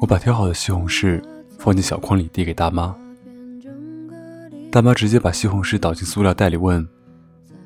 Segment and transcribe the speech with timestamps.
[0.00, 1.22] 我把挑好的西红柿
[1.58, 2.96] 放进小筐里，递给大妈。
[4.70, 6.86] 大妈直接把西红柿倒进塑料袋里，问：“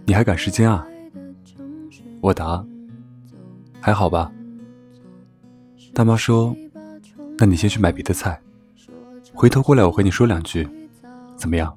[0.07, 0.87] 你还赶时间啊？”
[2.21, 2.65] 我答
[3.81, 4.33] ：“还好吧。”
[5.93, 6.57] 大妈说
[7.39, 8.41] ：“那你先去买别的菜，
[9.33, 10.69] 回头过来我和你说两句，
[11.37, 11.77] 怎么样？”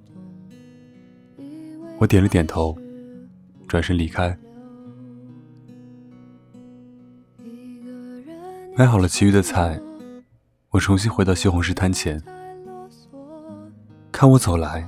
[2.00, 2.78] 我点了点头，
[3.68, 4.38] 转身离开。
[8.76, 9.80] 买好了其余的菜，
[10.78, 12.22] 我重新回到西红柿摊前，
[14.12, 14.88] 看我走来。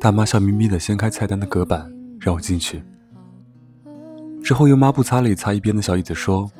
[0.00, 2.82] 大妈笑眯眯地掀开菜单的隔板，让我进去。
[4.42, 6.50] 之后用抹布擦了一擦一边的小椅子，说：“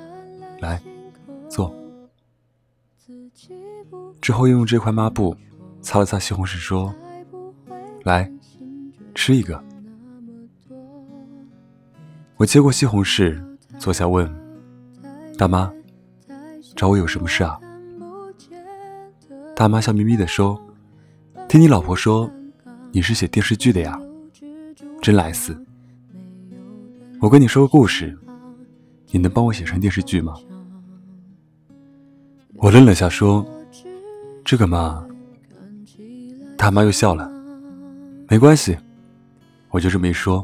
[0.61, 0.79] 来，
[1.49, 1.75] 坐。”
[4.21, 5.35] 之后又用这块抹布
[5.81, 6.95] 擦了擦西红柿，说
[8.05, 8.31] ：“来，
[9.15, 9.65] 吃一个。”
[12.37, 13.43] 我接过西红柿，
[13.79, 14.31] 坐下问
[15.39, 15.73] ：“大妈，
[16.77, 17.59] 找我有什么事啊？”
[19.61, 20.59] 大妈笑眯眯地说
[21.47, 22.33] ：“听你老婆说。”
[22.93, 24.01] 你是写电视剧的呀，
[25.03, 25.55] 真来死！
[27.21, 28.19] 我跟你说个故事，
[29.11, 30.33] 你能帮我写成电视剧吗？
[32.55, 33.47] 我愣了下，说
[34.47, 35.07] ：“这个嘛。”
[36.57, 37.31] 大妈又笑了，
[38.31, 38.75] 没关系，
[39.69, 40.43] 我就这么一说。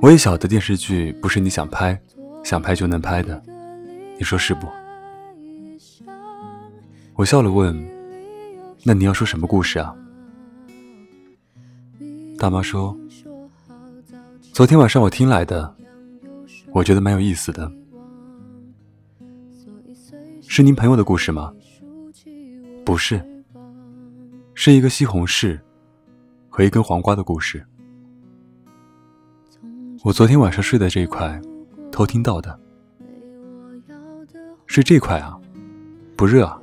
[0.00, 2.00] 我也晓得电视剧不是你想拍，
[2.44, 3.42] 想拍就能拍的，
[4.16, 4.68] 你说是不？
[7.18, 7.76] 我笑了，问
[8.86, 9.92] ：“那你要说什么故事啊？”
[12.38, 12.96] 大妈说
[14.54, 15.74] ：“昨天晚上我听来的，
[16.70, 17.68] 我觉得蛮有意思的。
[20.46, 21.52] 是您朋友的故事吗？
[22.84, 23.20] 不是，
[24.54, 25.58] 是一个西红柿
[26.48, 27.66] 和一根黄瓜的故事。
[30.04, 31.42] 我昨天晚上睡的这一块，
[31.90, 32.56] 偷听到的。
[34.66, 35.36] 是这块啊，
[36.16, 36.62] 不热啊。”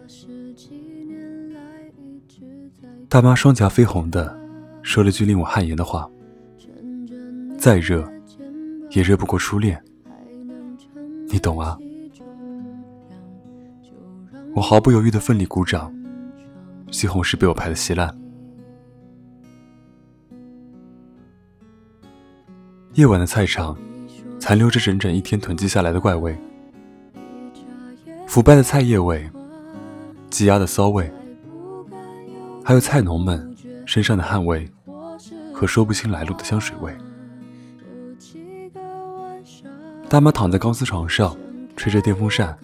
[3.16, 4.38] 大妈双颊绯红的。
[4.82, 6.06] 说了句令我汗颜的话
[7.58, 8.06] ：“再热，
[8.90, 9.82] 也热不过初恋。”
[11.32, 11.78] 你懂啊？
[14.54, 15.96] 我毫不犹豫的奋力鼓掌，
[16.92, 18.14] 西红柿被我拍得稀烂。
[22.96, 23.78] 夜晚的菜场，
[24.40, 26.38] 残留着整整一天囤积下来的怪味：
[28.28, 29.26] 腐败的菜叶味，
[30.30, 31.10] 积压的骚味，
[32.66, 33.56] 还有菜农们
[33.86, 34.70] 身上的汗味。
[35.54, 36.94] 和说不清来路的香水味。
[40.10, 41.34] 大妈躺在钢丝床上，
[41.78, 42.58] 吹着电风扇，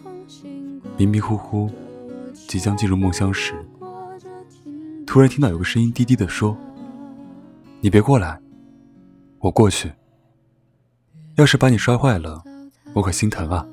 [0.98, 1.72] 迷迷糊糊，
[2.50, 3.54] 即将进入梦乡时，
[5.08, 6.58] 突然听到有个声音低低的说
[7.80, 8.38] ：“你别过来，
[9.40, 9.90] 我过去。
[11.36, 12.44] 要是把你摔坏了，
[12.94, 13.66] 我可心疼啊。”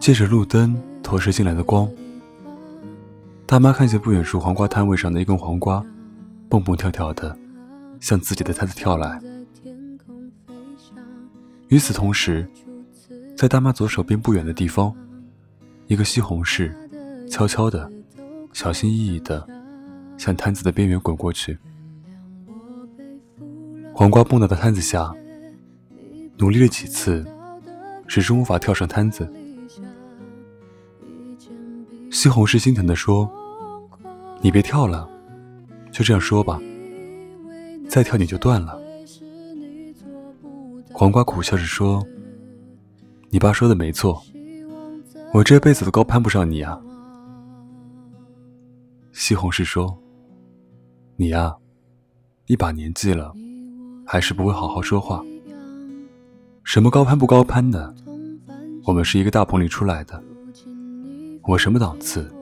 [0.00, 1.86] 借着路灯投射进来的光。
[3.50, 5.84] 大妈看见不远处黄瓜摊位上的一根黄瓜，
[6.48, 7.36] 蹦蹦跳跳的
[7.98, 9.20] 向自己的摊子跳来。
[11.66, 12.48] 与此同时，
[13.36, 14.94] 在大妈左手边不远的地方，
[15.88, 16.72] 一个西红柿
[17.28, 17.90] 悄悄的、
[18.52, 19.44] 小心翼翼的
[20.16, 21.58] 向摊子的边缘滚过去。
[23.92, 25.12] 黄瓜蹦到的摊子下，
[26.36, 27.26] 努力了几次，
[28.06, 29.28] 始终无法跳上摊子。
[32.12, 33.28] 西红柿心疼地说。
[34.42, 35.08] 你别跳了，
[35.92, 36.58] 就这样说吧。
[37.88, 38.80] 再跳你就断了。
[40.92, 42.06] 黄瓜苦笑着说
[43.30, 44.22] ：“你爸说的没错，
[45.34, 46.80] 我这辈子都高攀不上你啊。”
[49.12, 49.98] 西红柿说
[51.16, 51.54] ：“你呀，
[52.46, 53.34] 一把年纪了，
[54.06, 55.22] 还是不会好好说话。
[56.64, 57.94] 什么高攀不高攀的？
[58.84, 60.22] 我们是一个大棚里出来的，
[61.42, 62.32] 我什么档次，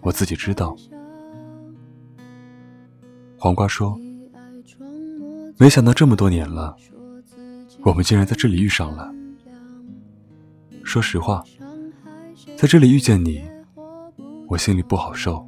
[0.00, 0.76] 我自己知道。”
[3.42, 3.98] 黄瓜说
[5.58, 6.76] ：“没想到这么多年了，
[7.82, 9.12] 我们竟然在这里遇上了。
[10.84, 11.42] 说实话，
[12.56, 13.42] 在这里遇见你，
[14.46, 15.44] 我心里不好受。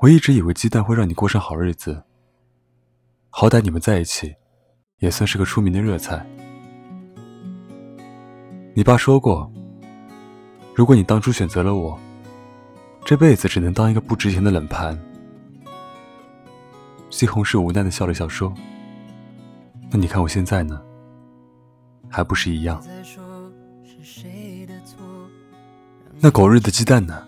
[0.00, 2.02] 我一直以为鸡蛋会让你过上好日子，
[3.30, 4.34] 好歹你们在一起，
[4.98, 6.26] 也算是个出名的热菜。
[8.74, 9.50] 你爸说过，
[10.74, 11.98] 如果你当初选择了我，
[13.02, 14.94] 这辈子只能当一个不值钱的冷盘。”
[17.12, 18.52] 西红柿无奈的笑了笑，说
[19.92, 20.80] ：“那你看我现在呢，
[22.08, 22.82] 还不是一样？
[26.18, 27.22] 那狗日的鸡蛋呢？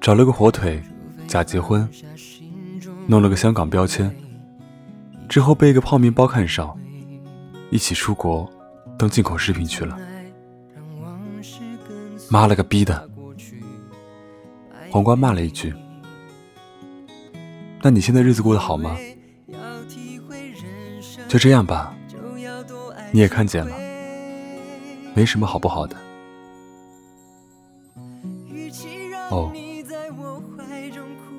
[0.00, 0.82] 找了个火腿，
[1.28, 1.86] 假结婚，
[3.06, 4.10] 弄了个香港标签，
[5.28, 6.74] 之后被一个泡面包看上，
[7.70, 8.50] 一起出国，
[8.98, 9.98] 当进口食品去了。
[12.30, 13.06] 妈了个逼的！
[14.90, 15.74] 黄瓜骂了一句
[17.86, 18.96] ：“那你现在日子过得好吗？”
[21.28, 21.94] 就这样吧，
[23.12, 23.72] 你也看见了，
[25.14, 25.96] 没什么好不好的。
[29.30, 29.52] 哦，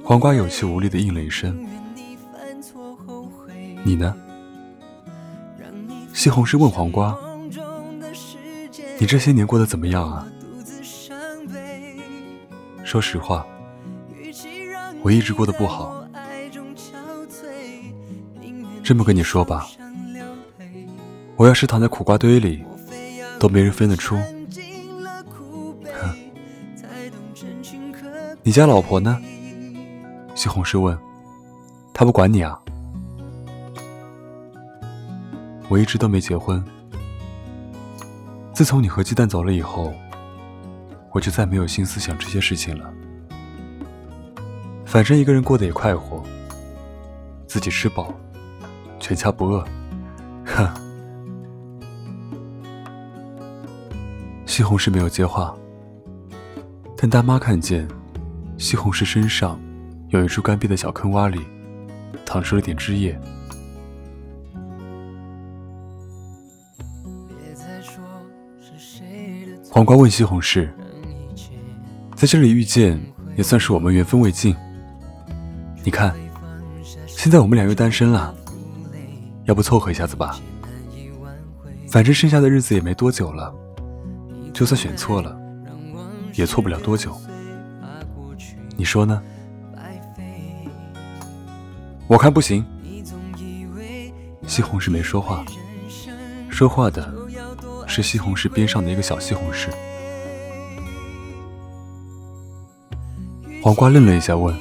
[0.06, 1.68] 黄瓜有气无力的应了一声。
[3.84, 4.16] 你呢？
[6.14, 7.14] 西红柿问黄瓜
[8.98, 10.26] ：“你这些年过得怎么样啊？”
[12.86, 13.46] 说实话，
[15.02, 16.07] 我一直过得不好。
[18.88, 19.68] 这么跟你说吧，
[21.36, 22.64] 我要是躺在苦瓜堆里，
[23.38, 24.16] 都没人分得出。
[25.84, 26.16] 哼，
[28.44, 29.20] 你家老婆呢？
[30.36, 30.98] 西红柿问。
[31.94, 32.58] 她不管你啊？
[35.68, 36.64] 我一直都没结婚。
[38.54, 39.94] 自从你和鸡蛋走了以后。
[41.12, 42.94] 我就再没有心思想这些事情了。
[44.86, 46.24] 反正一个人过得也快活，
[47.48, 48.14] 自己吃饱，
[49.00, 49.66] 全家不饿。
[50.46, 50.68] 哼。
[54.46, 55.56] 西红柿没有接话，
[56.98, 57.88] 但大妈看见
[58.58, 59.60] 西红柿身上
[60.10, 61.40] 有一处干瘪的小坑洼里
[62.26, 63.20] 淌出了点汁液。
[69.70, 70.68] 黄瓜问西红柿。
[72.16, 73.00] 在这里遇见，
[73.36, 74.56] 也算是我们缘分未尽。
[75.84, 76.16] 你看，
[77.06, 78.34] 现在我们俩又单身了，
[79.48, 80.40] 要不凑合一下子吧？
[81.90, 83.54] 反正剩下的日子也没多久了，
[84.54, 85.36] 就算选错了，
[86.34, 87.16] 也错不了多久。
[88.76, 89.22] 你说呢？
[92.08, 92.64] 我看不行。
[94.46, 95.44] 西红柿没说话，
[96.50, 97.14] 说话的
[97.86, 99.70] 是西红柿边上的一个小西红柿。
[103.62, 104.56] 黄瓜愣了一下，问：“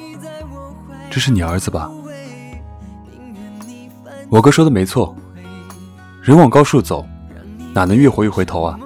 [1.11, 1.91] 这是你儿子吧？”
[4.37, 5.17] 我哥说的没错，
[6.21, 7.07] 人往高处走，
[7.73, 8.79] 哪能越活越回头啊？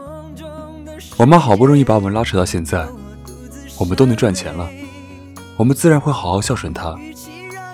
[1.17, 2.87] 我妈好不容易把我们拉扯到现在，
[3.77, 4.71] 我们都能赚钱了，
[5.57, 6.97] 我们自然会好好孝顺她，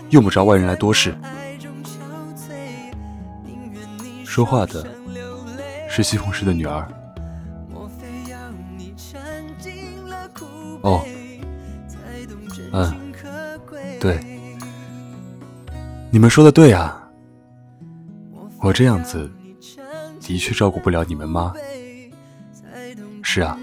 [0.08, 1.14] 用不着外人来多事。
[4.24, 4.86] 说话的
[5.86, 6.88] 是西红柿的女儿。
[10.80, 11.04] 哦。
[12.72, 13.12] 嗯，
[14.00, 14.18] 对，
[16.10, 17.05] 你们说的对啊，
[18.66, 19.30] 我这样子
[20.20, 21.54] 的确照顾不了你们妈。
[23.22, 23.56] 是啊，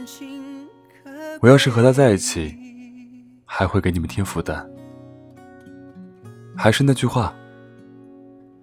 [1.42, 2.58] 我要是和他在一起，
[3.44, 4.66] 还会给你们添负担。
[6.56, 7.36] 还是那句话，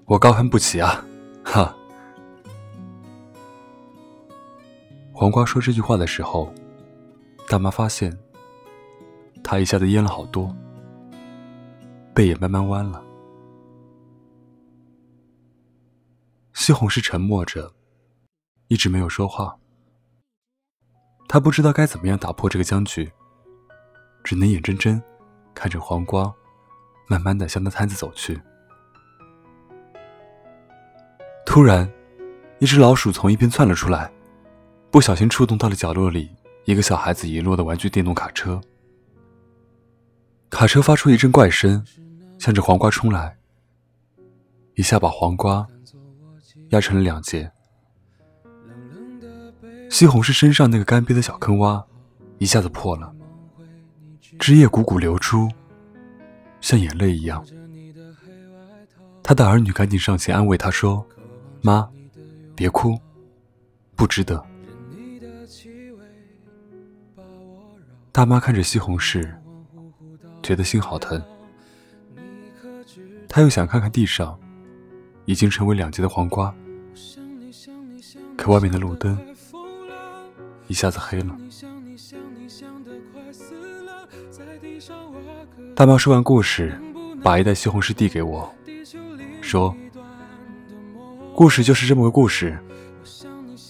[0.07, 1.05] 我高攀不起啊，
[1.45, 1.77] 哈。
[5.13, 6.51] 黄瓜说这句话的时候，
[7.51, 8.17] 大妈发现。
[9.43, 10.55] 他一下子淹了好多，
[12.15, 13.03] 背也慢慢弯了。
[16.61, 17.73] 西红柿沉默着，
[18.69, 19.57] 一直没有说话。
[21.27, 23.11] 他不知道该怎么样打破这个僵局，
[24.23, 25.03] 只能眼睁睁
[25.55, 26.31] 看着黄瓜
[27.09, 28.39] 慢慢的向那摊子走去。
[31.47, 31.91] 突然，
[32.59, 34.13] 一只老鼠从一边窜了出来，
[34.91, 36.29] 不小心触动到了角落里
[36.67, 38.61] 一个小孩子遗落的玩具电动卡车。
[40.51, 41.83] 卡车发出一阵怪声，
[42.39, 43.39] 向着黄瓜冲来，
[44.75, 45.67] 一下把黄瓜
[46.71, 47.51] 压成了两截。
[49.89, 51.85] 西红柿身上那个干瘪的小坑洼
[52.39, 53.15] 一下子破了，
[54.39, 55.49] 汁液汩汩流出，
[56.61, 57.45] 像眼泪一样。
[59.23, 61.07] 他的儿女赶紧上前安慰他说
[61.63, 61.89] ：“妈，
[62.57, 62.99] 别哭，
[63.95, 64.45] 不值得。”
[68.11, 69.31] 大妈看着西红柿。
[70.43, 71.23] 觉得心好疼，
[73.29, 74.41] 他又想看看地上
[75.31, 76.53] 已经成为两截的黄瓜，
[78.37, 79.17] 可外面的路灯
[80.67, 81.37] 一下子黑了。
[85.77, 86.77] 大妈说完故事，
[87.23, 88.53] 把一袋西红柿递给我，
[89.41, 89.73] 说
[91.33, 92.59] ：“故事就是这么个故事，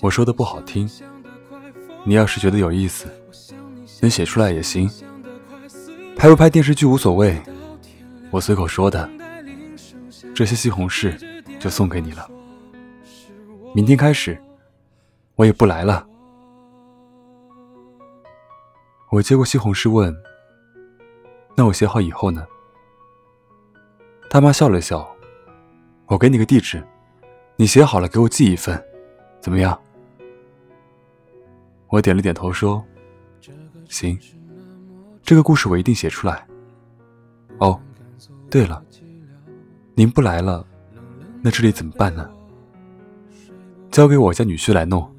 [0.00, 0.88] 我说的不好听，
[2.04, 3.06] 你要是觉得有意思，
[4.00, 4.90] 能写出来也行。”
[6.16, 7.38] 拍不拍电视剧无所谓，
[8.30, 9.10] 我随口说的。
[10.34, 11.18] 这些西红柿
[11.60, 12.28] 就送给你了。
[13.72, 14.36] 明天开始，
[15.36, 16.04] 我也不来了。
[19.10, 20.14] 我接过西红柿问
[21.56, 22.46] ：“那我写好以后呢？”
[24.30, 25.08] 大妈笑了笑
[26.06, 26.82] ：“我给你个地址，
[27.56, 28.82] 你写好了给我寄一份，
[29.40, 29.78] 怎么样？”
[31.88, 32.82] 我点了点头说
[33.90, 34.18] ：“行，
[35.22, 36.46] 这个故事我一定写出来。”
[37.58, 37.78] 哦，
[38.48, 38.82] 对了，
[39.94, 40.64] 您不来了，
[41.42, 42.28] 那这里怎么办呢？
[43.90, 45.10] 交给我家女婿来弄。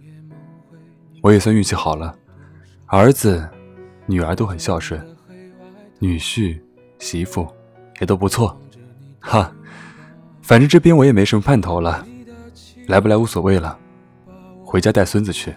[1.21, 2.15] 我也算运气好了，
[2.85, 3.47] 儿子、
[4.05, 4.99] 女儿都很孝顺，
[5.99, 6.59] 女婿、
[6.99, 7.47] 媳妇
[7.99, 8.59] 也都不错。
[9.19, 9.53] 哈，
[10.41, 12.05] 反正这边我也没什么盼头了，
[12.87, 13.77] 来不来无所谓了，
[14.63, 15.53] 回家带孙子去。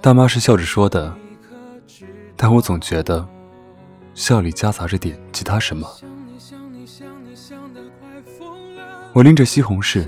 [0.00, 1.14] 大妈是笑着说的，
[2.36, 3.26] 但我总觉得。
[4.14, 5.88] 笑里夹杂着点其他什么。
[9.14, 10.06] 我拎着西红柿，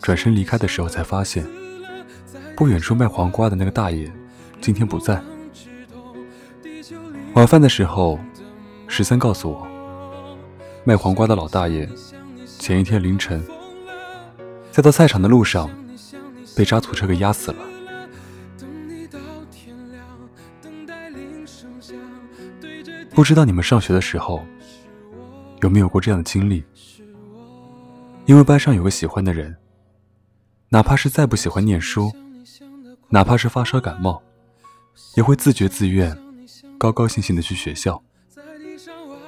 [0.00, 1.46] 转身离开的时候，才发现
[2.56, 4.10] 不远处卖黄瓜的那个大爷
[4.62, 5.22] 今天不在。
[7.34, 8.18] 晚饭的时候，
[8.88, 9.66] 十三告诉我，
[10.84, 11.86] 卖黄瓜的老大爷
[12.46, 13.44] 前一天凌晨
[14.72, 15.68] 在到菜场的路上
[16.56, 17.58] 被渣土车给压死了。
[23.10, 24.42] 不知道你们上学的时候
[25.60, 26.64] 有没有过这样的经历？
[28.26, 29.54] 因为班上有个喜欢的人，
[30.70, 32.10] 哪怕是再不喜欢念书，
[33.10, 34.22] 哪怕是发烧感冒，
[35.14, 36.16] 也会自觉自愿、
[36.78, 38.02] 高高兴兴的去学校。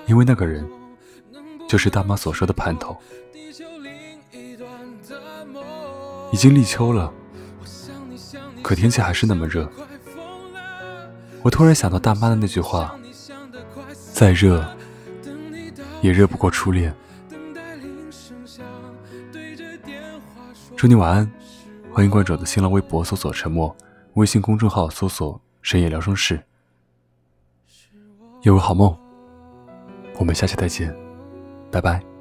[0.07, 0.67] 因为那个人
[1.69, 2.97] 就是大妈所说的盼头。
[6.33, 7.13] 已经立秋了，
[8.63, 9.71] 可天气还是那么热。
[11.43, 12.99] 我突然想到大妈的那句话。
[14.13, 14.67] 再热，
[16.01, 16.95] 也热不过初恋。
[20.77, 21.33] 祝你晚安，
[21.91, 23.75] 欢迎关注我的新浪微博，搜索“沉默”，
[24.13, 26.39] 微信公众号搜索“深夜聊生室”。
[28.45, 28.95] 有个好梦，
[30.19, 30.95] 我们下期再见，
[31.73, 32.16] 拜拜。